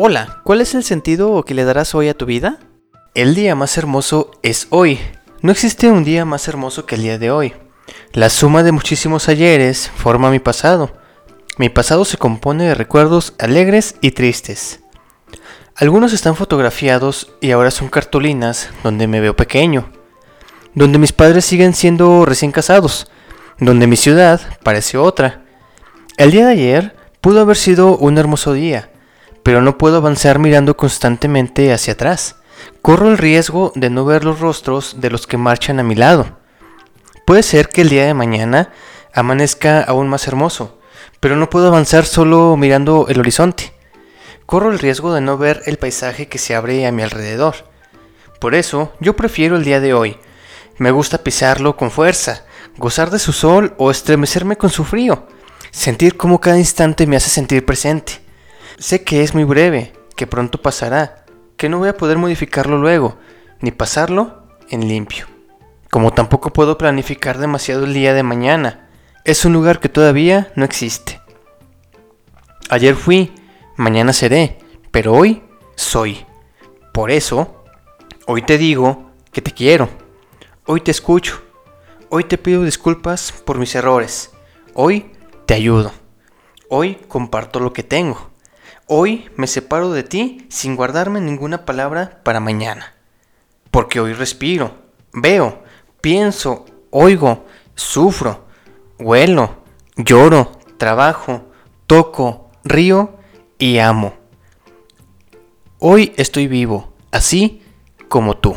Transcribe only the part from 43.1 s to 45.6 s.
horizonte. Corro el riesgo de no